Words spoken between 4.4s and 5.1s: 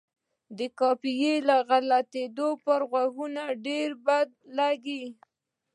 لګي.